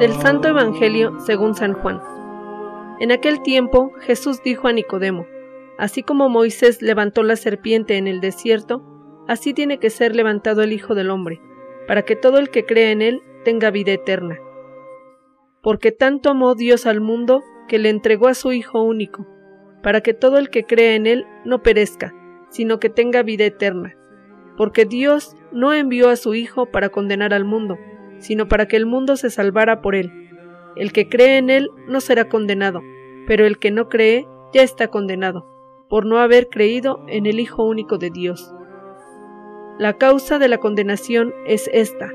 Del 0.00 0.14
Santo 0.14 0.48
Evangelio 0.48 1.20
según 1.20 1.54
San 1.54 1.74
Juan. 1.74 2.00
En 3.00 3.12
aquel 3.12 3.42
tiempo 3.42 3.92
Jesús 4.00 4.42
dijo 4.42 4.66
a 4.66 4.72
Nicodemo, 4.72 5.26
Así 5.76 6.02
como 6.02 6.30
Moisés 6.30 6.80
levantó 6.80 7.22
la 7.22 7.36
serpiente 7.36 7.98
en 7.98 8.08
el 8.08 8.22
desierto, 8.22 8.82
así 9.28 9.52
tiene 9.52 9.78
que 9.78 9.90
ser 9.90 10.16
levantado 10.16 10.62
el 10.62 10.72
Hijo 10.72 10.94
del 10.94 11.10
Hombre, 11.10 11.42
para 11.86 12.00
que 12.00 12.16
todo 12.16 12.38
el 12.38 12.48
que 12.48 12.64
crea 12.64 12.92
en 12.92 13.02
él 13.02 13.22
tenga 13.44 13.70
vida 13.70 13.92
eterna. 13.92 14.38
Porque 15.60 15.92
tanto 15.92 16.30
amó 16.30 16.54
Dios 16.54 16.86
al 16.86 17.02
mundo 17.02 17.42
que 17.68 17.78
le 17.78 17.90
entregó 17.90 18.28
a 18.28 18.34
su 18.34 18.52
Hijo 18.52 18.82
único, 18.82 19.26
para 19.82 20.00
que 20.00 20.14
todo 20.14 20.38
el 20.38 20.48
que 20.48 20.64
crea 20.64 20.94
en 20.94 21.06
él 21.06 21.26
no 21.44 21.60
perezca, 21.62 22.14
sino 22.48 22.80
que 22.80 22.88
tenga 22.88 23.22
vida 23.22 23.44
eterna. 23.44 23.94
Porque 24.56 24.86
Dios 24.86 25.36
no 25.52 25.74
envió 25.74 26.08
a 26.08 26.16
su 26.16 26.32
Hijo 26.32 26.70
para 26.70 26.88
condenar 26.88 27.34
al 27.34 27.44
mundo, 27.44 27.76
sino 28.20 28.46
para 28.48 28.66
que 28.66 28.76
el 28.76 28.86
mundo 28.86 29.16
se 29.16 29.30
salvara 29.30 29.82
por 29.82 29.94
él. 29.94 30.12
El 30.76 30.92
que 30.92 31.08
cree 31.08 31.38
en 31.38 31.50
él 31.50 31.68
no 31.88 32.00
será 32.00 32.28
condenado, 32.28 32.80
pero 33.26 33.44
el 33.44 33.58
que 33.58 33.70
no 33.70 33.88
cree 33.88 34.28
ya 34.52 34.62
está 34.62 34.88
condenado 34.88 35.46
por 35.90 36.06
no 36.06 36.18
haber 36.18 36.48
creído 36.48 37.04
en 37.08 37.26
el 37.26 37.40
Hijo 37.40 37.64
único 37.64 37.98
de 37.98 38.10
Dios. 38.10 38.54
La 39.78 39.98
causa 39.98 40.38
de 40.38 40.48
la 40.48 40.58
condenación 40.58 41.34
es 41.46 41.68
esta. 41.72 42.10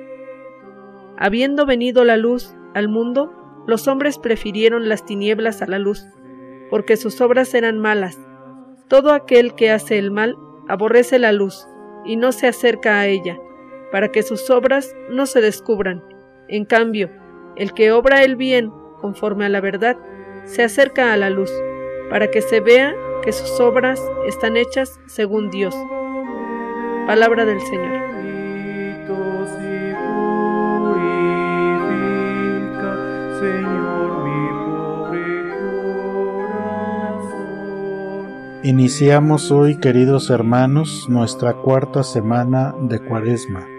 Habiendo 1.18 1.66
venido 1.66 2.06
la 2.06 2.16
luz 2.16 2.56
al 2.73 2.88
mundo, 2.88 3.34
los 3.67 3.88
hombres 3.88 4.17
prefirieron 4.17 4.88
las 4.88 5.06
tinieblas 5.06 5.62
a 5.62 5.67
la 5.67 5.78
luz, 5.78 6.08
porque 6.69 6.95
sus 6.95 7.19
obras 7.19 7.53
eran 7.53 7.80
malas. 7.80 8.17
Todo 8.88 9.12
aquel 9.12 9.56
que 9.56 9.72
hace 9.72 9.97
el 9.97 10.09
mal 10.09 10.38
aborrece 10.67 11.19
la 11.19 11.31
luz 11.31 11.67
y 12.06 12.16
no 12.16 12.31
se 12.31 12.47
acerca 12.47 13.00
a 13.00 13.08
ella, 13.08 13.38
para 13.95 14.11
que 14.11 14.23
sus 14.23 14.49
obras 14.49 14.93
no 15.09 15.25
se 15.25 15.39
descubran. 15.39 16.03
En 16.49 16.65
cambio, 16.65 17.09
el 17.55 17.73
que 17.73 17.93
obra 17.93 18.25
el 18.25 18.35
bien 18.35 18.69
conforme 18.99 19.45
a 19.45 19.49
la 19.49 19.61
verdad, 19.61 19.95
se 20.43 20.63
acerca 20.63 21.13
a 21.13 21.15
la 21.15 21.29
luz, 21.29 21.49
para 22.09 22.29
que 22.29 22.41
se 22.41 22.59
vea 22.59 22.93
que 23.23 23.31
sus 23.31 23.57
obras 23.61 24.03
están 24.27 24.57
hechas 24.57 24.99
según 25.05 25.49
Dios. 25.49 25.73
Palabra 27.07 27.45
del 27.45 27.61
Señor. 27.61 28.03
Iniciamos 38.61 39.51
hoy, 39.51 39.77
queridos 39.77 40.29
hermanos, 40.29 41.05
nuestra 41.07 41.53
cuarta 41.53 42.03
semana 42.03 42.75
de 42.81 42.99
Cuaresma. 42.99 43.69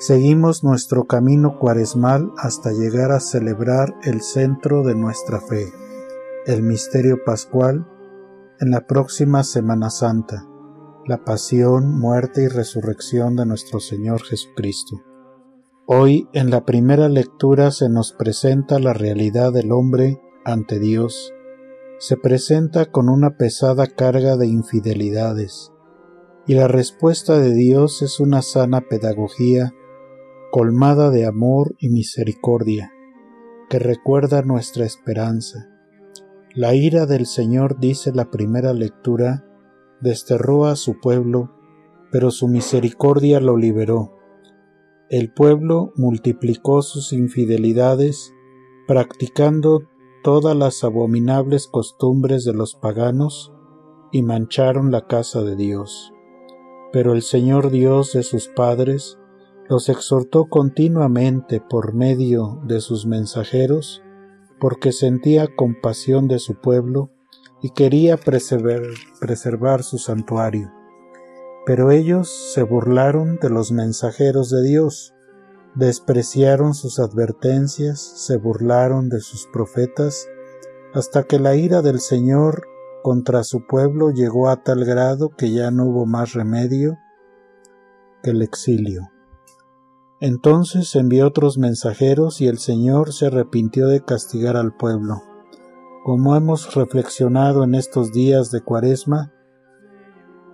Seguimos 0.00 0.62
nuestro 0.62 1.08
camino 1.08 1.58
cuaresmal 1.58 2.30
hasta 2.36 2.70
llegar 2.70 3.10
a 3.10 3.18
celebrar 3.18 3.96
el 4.04 4.20
centro 4.20 4.84
de 4.84 4.94
nuestra 4.94 5.40
fe, 5.40 5.72
el 6.46 6.62
misterio 6.62 7.24
pascual 7.24 7.84
en 8.60 8.70
la 8.70 8.86
próxima 8.86 9.42
Semana 9.42 9.90
Santa, 9.90 10.46
la 11.04 11.24
pasión, 11.24 11.98
muerte 11.98 12.44
y 12.44 12.46
resurrección 12.46 13.34
de 13.34 13.46
nuestro 13.46 13.80
Señor 13.80 14.22
Jesucristo. 14.22 15.02
Hoy 15.84 16.28
en 16.32 16.50
la 16.50 16.64
primera 16.64 17.08
lectura 17.08 17.72
se 17.72 17.88
nos 17.88 18.12
presenta 18.12 18.78
la 18.78 18.92
realidad 18.92 19.52
del 19.52 19.72
hombre 19.72 20.22
ante 20.44 20.78
Dios. 20.78 21.34
Se 21.98 22.16
presenta 22.16 22.86
con 22.86 23.08
una 23.08 23.36
pesada 23.36 23.88
carga 23.88 24.36
de 24.36 24.46
infidelidades, 24.46 25.72
y 26.46 26.54
la 26.54 26.68
respuesta 26.68 27.36
de 27.40 27.52
Dios 27.52 28.00
es 28.02 28.20
una 28.20 28.42
sana 28.42 28.82
pedagogía 28.82 29.74
colmada 30.50 31.10
de 31.10 31.26
amor 31.26 31.74
y 31.78 31.90
misericordia, 31.90 32.92
que 33.68 33.78
recuerda 33.78 34.42
nuestra 34.42 34.84
esperanza 34.84 35.68
la 36.54 36.74
ira 36.74 37.04
del 37.04 37.26
Señor, 37.26 37.78
dice 37.78 38.10
la 38.12 38.30
primera 38.30 38.72
lectura, 38.72 39.44
desterró 40.00 40.64
a 40.64 40.76
su 40.76 40.98
pueblo, 40.98 41.52
pero 42.10 42.30
su 42.30 42.48
misericordia 42.48 43.38
lo 43.38 43.56
liberó. 43.58 44.16
El 45.10 45.30
pueblo 45.32 45.92
multiplicó 45.94 46.80
sus 46.80 47.12
infidelidades, 47.12 48.32
practicando 48.86 49.82
todas 50.24 50.56
las 50.56 50.82
abominables 50.84 51.68
costumbres 51.68 52.44
de 52.44 52.54
los 52.54 52.74
paganos, 52.74 53.52
y 54.10 54.22
mancharon 54.22 54.90
la 54.90 55.06
casa 55.06 55.42
de 55.42 55.54
Dios. 55.54 56.12
Pero 56.92 57.12
el 57.12 57.20
Señor 57.20 57.70
Dios 57.70 58.14
de 58.14 58.22
sus 58.22 58.48
padres 58.48 59.17
los 59.68 59.88
exhortó 59.90 60.46
continuamente 60.46 61.60
por 61.60 61.92
medio 61.92 62.60
de 62.64 62.80
sus 62.80 63.06
mensajeros 63.06 64.02
porque 64.58 64.92
sentía 64.92 65.46
compasión 65.54 66.26
de 66.26 66.38
su 66.38 66.54
pueblo 66.54 67.10
y 67.60 67.70
quería 67.70 68.16
preservar 68.16 69.82
su 69.82 69.98
santuario. 69.98 70.72
Pero 71.66 71.90
ellos 71.90 72.30
se 72.54 72.62
burlaron 72.62 73.38
de 73.40 73.50
los 73.50 73.72
mensajeros 73.72 74.50
de 74.50 74.62
Dios, 74.62 75.14
despreciaron 75.74 76.74
sus 76.74 76.98
advertencias, 76.98 78.00
se 78.00 78.36
burlaron 78.38 79.08
de 79.10 79.20
sus 79.20 79.46
profetas, 79.52 80.28
hasta 80.94 81.24
que 81.24 81.38
la 81.38 81.56
ira 81.56 81.82
del 81.82 82.00
Señor 82.00 82.66
contra 83.02 83.44
su 83.44 83.66
pueblo 83.66 84.10
llegó 84.10 84.48
a 84.48 84.62
tal 84.62 84.84
grado 84.84 85.30
que 85.36 85.52
ya 85.52 85.70
no 85.70 85.84
hubo 85.84 86.06
más 86.06 86.32
remedio 86.32 86.98
que 88.22 88.30
el 88.30 88.40
exilio. 88.40 89.10
Entonces 90.20 90.96
envió 90.96 91.28
otros 91.28 91.58
mensajeros 91.58 92.40
y 92.40 92.48
el 92.48 92.58
Señor 92.58 93.12
se 93.12 93.26
arrepintió 93.26 93.86
de 93.86 94.04
castigar 94.04 94.56
al 94.56 94.76
pueblo. 94.76 95.22
Como 96.04 96.34
hemos 96.34 96.74
reflexionado 96.74 97.62
en 97.62 97.76
estos 97.76 98.12
días 98.12 98.50
de 98.50 98.60
Cuaresma, 98.60 99.32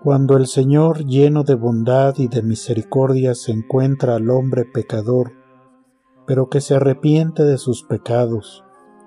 cuando 0.03 0.37
el 0.37 0.49
Señor 0.49 1.07
lleno 1.07 1.45
de 1.45 1.55
bondad 1.55 2.15
y 2.19 2.29
de 2.29 2.43
misericordia 2.43 3.35
se 3.35 3.53
encuentra 3.53 4.17
al 4.17 4.29
hombre 4.29 4.67
pecador, 4.67 5.33
pero 6.27 6.51
que 6.51 6.61
se 6.61 6.75
arrepiente 6.75 7.43
de 7.45 7.57
sus 7.57 7.85
pecados, 7.85 8.65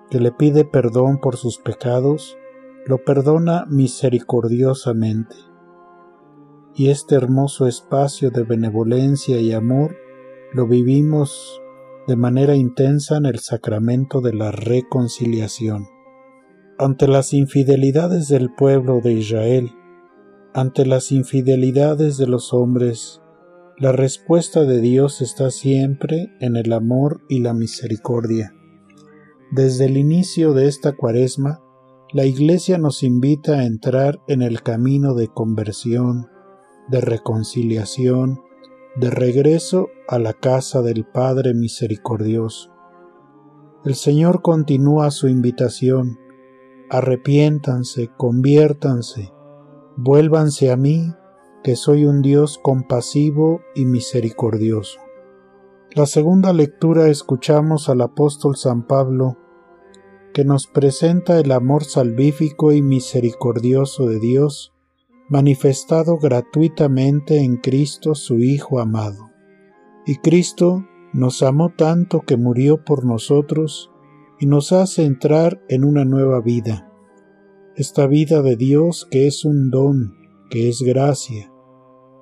que 0.10 0.20
le 0.20 0.32
pide 0.32 0.66
perdón 0.66 1.20
por 1.20 1.38
sus 1.38 1.60
pecados, 1.60 2.36
lo 2.88 3.04
perdona 3.04 3.66
misericordiosamente. 3.70 5.36
Y 6.74 6.90
este 6.90 7.14
hermoso 7.14 7.68
espacio 7.68 8.32
de 8.32 8.44
benevolencia 8.44 9.40
y 9.40 9.54
amor 9.54 9.96
lo 10.54 10.68
vivimos 10.68 11.62
de 12.08 12.16
manera 12.16 12.56
intensa 12.56 13.18
en 13.18 13.26
el 13.26 13.40
sacramento 13.40 14.22
de 14.22 14.34
la 14.34 14.52
reconciliación. 14.52 15.88
Ante 16.80 17.08
las 17.08 17.34
infidelidades 17.34 18.28
del 18.30 18.54
pueblo 18.54 19.02
de 19.04 19.14
Israel, 19.14 19.72
ante 20.54 20.86
las 20.86 21.12
infidelidades 21.12 22.18
de 22.18 22.28
los 22.28 22.54
hombres, 22.54 23.22
la 23.78 23.92
respuesta 23.92 24.64
de 24.64 24.80
Dios 24.80 25.22
está 25.22 25.52
siempre 25.52 26.32
en 26.40 26.56
el 26.56 26.72
amor 26.74 27.22
y 27.30 27.40
la 27.40 27.54
misericordia. 27.54 28.54
Desde 29.52 29.86
el 29.86 29.98
inicio 29.98 30.54
de 30.54 30.68
esta 30.68 30.94
cuaresma, 30.94 31.62
la 32.14 32.26
Iglesia 32.26 32.78
nos 32.78 33.04
invita 33.04 33.60
a 33.60 33.66
entrar 33.66 34.20
en 34.28 34.42
el 34.42 34.64
camino 34.64 35.14
de 35.14 35.28
conversión, 35.28 36.28
de 36.90 37.02
reconciliación, 37.02 38.40
de 39.00 39.12
regreso 39.12 39.90
a 40.08 40.18
la 40.18 40.34
casa 40.34 40.82
del 40.82 41.06
Padre 41.06 41.54
Misericordioso. 41.54 42.72
El 43.86 43.94
Señor 43.94 44.42
continúa 44.42 45.12
su 45.12 45.28
invitación, 45.28 46.18
arrepiéntanse, 46.90 48.10
conviértanse, 48.18 49.32
vuélvanse 49.98 50.72
a 50.72 50.78
mí, 50.78 51.14
que 51.64 51.76
soy 51.76 52.06
un 52.06 52.22
Dios 52.22 52.60
compasivo 52.62 53.62
y 53.76 53.86
misericordioso. 53.86 55.00
La 55.94 56.06
segunda 56.06 56.52
lectura 56.52 57.08
escuchamos 57.08 57.90
al 57.90 58.02
apóstol 58.02 58.56
San 58.56 58.88
Pablo, 58.88 59.38
que 60.34 60.44
nos 60.44 60.66
presenta 60.66 61.40
el 61.40 61.52
amor 61.52 61.84
salvífico 61.84 62.72
y 62.72 62.82
misericordioso 62.82 64.08
de 64.08 64.20
Dios 64.20 64.74
manifestado 65.30 66.18
gratuitamente 66.18 67.40
en 67.40 67.58
Cristo 67.58 68.16
su 68.16 68.40
Hijo 68.40 68.80
amado. 68.80 69.30
Y 70.06 70.16
Cristo 70.18 70.86
nos 71.14 71.44
amó 71.44 71.74
tanto 71.76 72.22
que 72.22 72.38
murió 72.38 72.84
por 72.84 73.06
nosotros 73.06 73.92
y 74.40 74.46
nos 74.46 74.72
hace 74.72 75.04
entrar 75.04 75.62
en 75.68 75.84
una 75.84 76.06
nueva 76.06 76.42
vida. 76.42 76.92
Esta 77.76 78.08
vida 78.08 78.42
de 78.42 78.56
Dios 78.56 79.08
que 79.10 79.28
es 79.28 79.44
un 79.44 79.70
don, 79.70 80.16
que 80.50 80.70
es 80.70 80.82
gracia. 80.82 81.52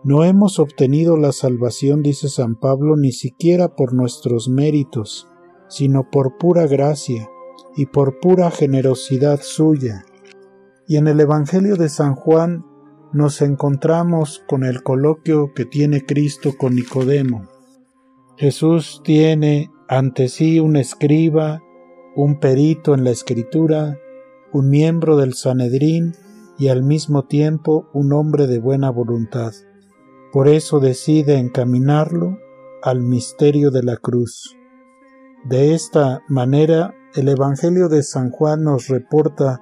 No 0.03 0.23
hemos 0.23 0.59
obtenido 0.59 1.17
la 1.17 1.31
salvación, 1.31 2.01
dice 2.01 2.29
San 2.29 2.55
Pablo, 2.55 2.95
ni 2.95 3.11
siquiera 3.11 3.75
por 3.75 3.93
nuestros 3.93 4.49
méritos, 4.49 5.27
sino 5.67 6.09
por 6.09 6.37
pura 6.37 6.67
gracia 6.67 7.29
y 7.75 7.87
por 7.87 8.19
pura 8.19 8.51
generosidad 8.51 9.39
suya. 9.41 10.05
Y 10.87 10.97
en 10.97 11.07
el 11.07 11.19
Evangelio 11.19 11.75
de 11.75 11.89
San 11.89 12.15
Juan 12.15 12.65
nos 13.13 13.41
encontramos 13.41 14.43
con 14.47 14.63
el 14.63 14.83
coloquio 14.83 15.53
que 15.53 15.65
tiene 15.65 16.05
Cristo 16.05 16.53
con 16.57 16.75
Nicodemo. 16.75 17.47
Jesús 18.37 19.01
tiene 19.03 19.71
ante 19.87 20.27
sí 20.27 20.59
un 20.59 20.75
escriba, 20.75 21.61
un 22.15 22.39
perito 22.39 22.93
en 22.93 23.03
la 23.03 23.11
escritura, 23.11 23.97
un 24.51 24.69
miembro 24.69 25.17
del 25.17 25.33
Sanedrín 25.33 26.13
y 26.57 26.69
al 26.69 26.83
mismo 26.83 27.25
tiempo 27.25 27.89
un 27.93 28.13
hombre 28.13 28.47
de 28.47 28.59
buena 28.59 28.89
voluntad. 28.89 29.53
Por 30.31 30.47
eso 30.47 30.79
decide 30.79 31.37
encaminarlo 31.37 32.39
al 32.81 33.01
misterio 33.01 33.71
de 33.71 33.83
la 33.83 33.97
cruz. 33.97 34.57
De 35.45 35.73
esta 35.73 36.23
manera, 36.27 36.95
el 37.15 37.29
Evangelio 37.29 37.87
de 37.87 38.03
San 38.03 38.31
Juan 38.31 38.63
nos 38.63 38.87
reporta 38.87 39.61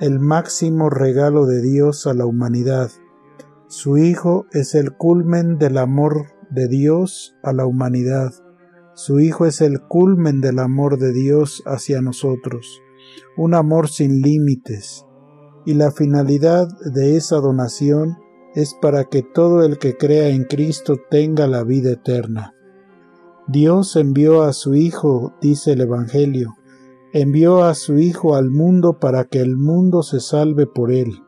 el 0.00 0.18
máximo 0.18 0.88
regalo 0.88 1.44
de 1.44 1.60
Dios 1.60 2.06
a 2.06 2.14
la 2.14 2.24
humanidad. 2.24 2.90
Su 3.68 3.98
Hijo 3.98 4.46
es 4.50 4.74
el 4.74 4.96
culmen 4.96 5.58
del 5.58 5.76
amor 5.76 6.28
de 6.48 6.68
Dios 6.68 7.36
a 7.42 7.52
la 7.52 7.66
humanidad. 7.66 8.32
Su 8.94 9.20
Hijo 9.20 9.44
es 9.44 9.60
el 9.60 9.82
culmen 9.82 10.40
del 10.40 10.58
amor 10.58 10.98
de 10.98 11.12
Dios 11.12 11.62
hacia 11.66 12.00
nosotros, 12.00 12.80
un 13.36 13.52
amor 13.52 13.90
sin 13.90 14.22
límites. 14.22 15.04
Y 15.66 15.74
la 15.74 15.90
finalidad 15.90 16.66
de 16.94 17.18
esa 17.18 17.36
donación 17.36 18.16
es 18.54 18.74
para 18.80 19.04
que 19.04 19.22
todo 19.22 19.62
el 19.64 19.76
que 19.76 19.98
crea 19.98 20.30
en 20.30 20.44
Cristo 20.44 20.96
tenga 21.10 21.46
la 21.46 21.62
vida 21.62 21.90
eterna. 21.90 22.54
Dios 23.48 23.96
envió 23.96 24.44
a 24.44 24.54
su 24.54 24.74
Hijo, 24.74 25.34
dice 25.42 25.72
el 25.72 25.82
Evangelio, 25.82 26.54
envió 27.12 27.64
a 27.64 27.74
su 27.74 27.98
Hijo 27.98 28.36
al 28.36 28.50
mundo 28.50 28.98
para 28.98 29.24
que 29.24 29.40
el 29.40 29.56
mundo 29.56 30.02
se 30.02 30.20
salve 30.20 30.66
por 30.66 30.92
él. 30.92 31.22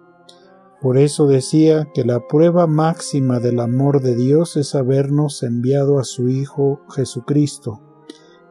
Por 0.80 0.98
eso 0.98 1.26
decía 1.26 1.88
que 1.94 2.04
la 2.04 2.26
prueba 2.26 2.66
máxima 2.66 3.38
del 3.38 3.60
amor 3.60 4.00
de 4.00 4.16
Dios 4.16 4.56
es 4.56 4.74
habernos 4.74 5.42
enviado 5.42 5.98
a 5.98 6.04
su 6.04 6.28
Hijo 6.28 6.80
Jesucristo, 6.94 7.80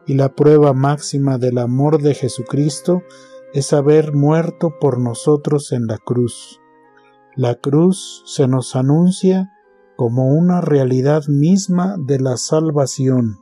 y 0.06 0.14
la 0.14 0.34
prueba 0.34 0.72
máxima 0.72 1.38
del 1.38 1.58
amor 1.58 2.00
de 2.00 2.14
Jesucristo 2.14 3.02
es 3.52 3.72
haber 3.74 4.14
muerto 4.14 4.78
por 4.80 4.98
nosotros 4.98 5.72
en 5.72 5.86
la 5.86 5.98
cruz. 5.98 6.58
La 7.36 7.54
cruz 7.56 8.22
se 8.26 8.48
nos 8.48 8.76
anuncia 8.76 9.52
como 9.96 10.28
una 10.28 10.60
realidad 10.60 11.24
misma 11.28 11.96
de 11.98 12.18
la 12.18 12.36
salvación. 12.36 13.41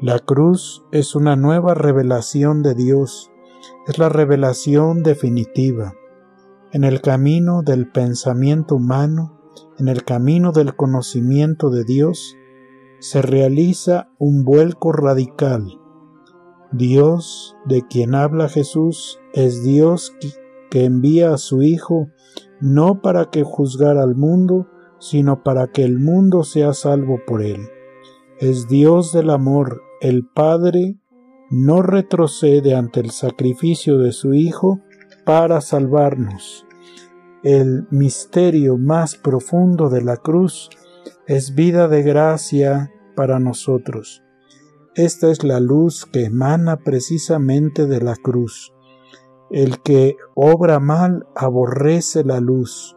La 0.00 0.18
cruz 0.18 0.84
es 0.90 1.14
una 1.14 1.36
nueva 1.36 1.74
revelación 1.74 2.62
de 2.62 2.74
Dios, 2.74 3.30
es 3.86 3.98
la 3.98 4.08
revelación 4.08 5.04
definitiva. 5.04 5.94
En 6.72 6.82
el 6.82 7.00
camino 7.00 7.62
del 7.62 7.88
pensamiento 7.88 8.74
humano, 8.74 9.40
en 9.78 9.86
el 9.86 10.04
camino 10.04 10.50
del 10.50 10.74
conocimiento 10.74 11.70
de 11.70 11.84
Dios, 11.84 12.36
se 12.98 13.22
realiza 13.22 14.08
un 14.18 14.42
vuelco 14.44 14.90
radical. 14.90 15.78
Dios, 16.72 17.56
de 17.64 17.86
quien 17.86 18.16
habla 18.16 18.48
Jesús, 18.48 19.20
es 19.32 19.62
Dios 19.62 20.12
que 20.70 20.84
envía 20.84 21.32
a 21.32 21.38
su 21.38 21.62
Hijo 21.62 22.08
no 22.60 23.00
para 23.00 23.30
que 23.30 23.44
juzgara 23.44 24.02
al 24.02 24.16
mundo, 24.16 24.66
sino 24.98 25.44
para 25.44 25.68
que 25.68 25.84
el 25.84 26.00
mundo 26.00 26.42
sea 26.42 26.72
salvo 26.72 27.20
por 27.26 27.42
él. 27.42 27.68
Es 28.40 28.66
Dios 28.66 29.12
del 29.12 29.30
amor, 29.30 29.80
el 30.00 30.26
Padre 30.26 30.96
no 31.50 31.82
retrocede 31.82 32.74
ante 32.74 32.98
el 32.98 33.12
sacrificio 33.12 33.98
de 33.98 34.10
su 34.10 34.34
Hijo 34.34 34.80
para 35.24 35.60
salvarnos. 35.60 36.66
El 37.44 37.86
misterio 37.92 38.76
más 38.76 39.14
profundo 39.14 39.88
de 39.88 40.02
la 40.02 40.16
cruz 40.16 40.68
es 41.28 41.54
vida 41.54 41.86
de 41.86 42.02
gracia 42.02 42.90
para 43.14 43.38
nosotros. 43.38 44.24
Esta 44.96 45.30
es 45.30 45.44
la 45.44 45.60
luz 45.60 46.04
que 46.04 46.24
emana 46.24 46.78
precisamente 46.78 47.86
de 47.86 48.00
la 48.00 48.16
cruz. 48.16 48.72
El 49.48 49.80
que 49.80 50.16
obra 50.34 50.80
mal 50.80 51.24
aborrece 51.36 52.24
la 52.24 52.40
luz, 52.40 52.96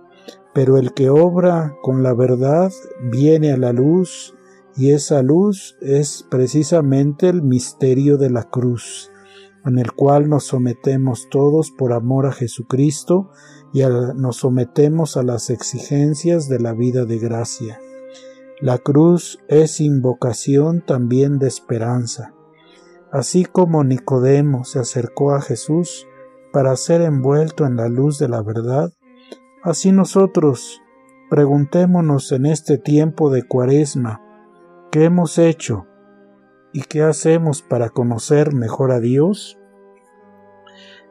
pero 0.56 0.78
el 0.78 0.94
que 0.94 1.12
obra 1.12 1.76
con 1.84 2.02
la 2.02 2.16
verdad 2.16 2.72
viene 3.12 3.52
a 3.52 3.58
la 3.58 3.72
luz 3.72 4.34
y 4.78 4.92
esa 4.92 5.24
luz 5.24 5.76
es 5.82 6.26
precisamente 6.30 7.30
el 7.30 7.42
misterio 7.42 8.18
de 8.18 8.30
la 8.30 8.44
cruz, 8.44 9.12
en 9.66 9.80
el 9.80 9.92
cual 9.92 10.30
nos 10.30 10.46
sometemos 10.46 11.28
todos 11.30 11.72
por 11.72 11.94
amor 11.94 12.28
a 12.28 12.32
Jesucristo 12.32 13.32
y 13.74 13.82
nos 14.16 14.38
sometemos 14.38 15.18
a 15.18 15.24
las 15.24 15.50
exigencias 15.50 16.48
de 16.48 16.60
la 16.60 16.74
vida 16.74 17.06
de 17.06 17.18
gracia. 17.18 17.80
La 18.62 18.78
cruz 18.78 19.40
es 19.48 19.82
invocación 19.82 20.84
también 20.86 21.40
de 21.40 21.48
esperanza. 21.48 22.34
Así 23.12 23.46
como 23.46 23.84
Nicodemo 23.84 24.64
se 24.64 24.80
acercó 24.80 25.34
a 25.34 25.42
Jesús, 25.42 26.08
para 26.54 26.76
ser 26.76 27.02
envuelto 27.02 27.66
en 27.66 27.76
la 27.76 27.88
luz 27.88 28.18
de 28.20 28.30
la 28.30 28.42
verdad, 28.42 28.92
así 29.64 29.92
nosotros 29.92 30.82
preguntémonos 31.30 32.32
en 32.32 32.46
este 32.46 32.78
tiempo 32.78 33.30
de 33.30 33.44
cuaresma, 33.44 34.22
¿qué 34.98 35.04
hemos 35.04 35.38
hecho 35.38 35.86
y 36.74 36.82
qué 36.82 37.04
hacemos 37.04 37.62
para 37.62 37.90
conocer 37.90 38.56
mejor 38.56 38.92
a 38.92 39.00
Dios? 39.00 39.60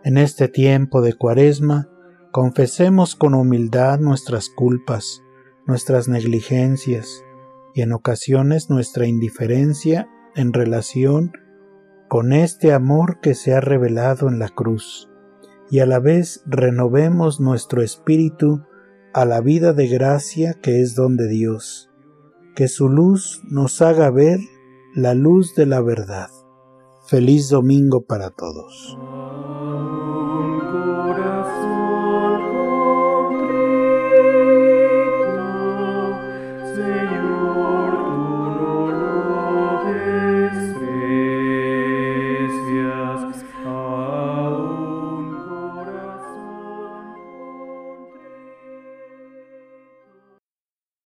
En 0.03 0.19
este 0.19 0.49
tiempo 0.49 1.03
de 1.03 1.13
cuaresma, 1.13 1.89
confesemos 2.33 3.15
con 3.15 3.33
humildad 3.33 4.01
nuestras 4.01 4.49
culpas, 4.49 5.23
nuestras 5.69 6.09
negligencias 6.09 7.23
y 7.77 7.83
en 7.83 7.93
ocasiones 7.93 8.71
nuestra 8.71 9.07
indiferencia 9.07 10.09
en 10.35 10.53
relación 10.53 11.31
con 12.09 12.33
este 12.33 12.73
amor 12.73 13.21
que 13.21 13.37
se 13.37 13.55
ha 13.55 13.61
revelado 13.61 14.27
en 14.27 14.41
la 14.41 14.49
cruz 14.49 15.09
y 15.71 15.79
a 15.79 15.87
la 15.87 16.01
vez 16.01 16.43
renovemos 16.45 17.39
nuestro 17.39 17.83
espíritu 17.83 18.65
a 19.15 19.25
la 19.27 19.41
vida 19.41 19.73
de 19.75 19.87
gracia 19.87 20.55
que 20.55 20.81
es 20.83 20.97
don 20.97 21.17
de 21.17 21.29
Dios. 21.29 21.86
Que 22.57 22.69
su 22.69 22.89
luz 22.89 23.43
nos 23.45 23.83
haga 23.83 24.11
ver 24.11 24.41
la 24.95 25.13
luz 25.13 25.55
de 25.55 25.67
la 25.67 25.83
verdad. 25.83 26.31
Feliz 27.07 27.51
domingo 27.51 28.07
para 28.07 28.31
todos. 28.31 28.97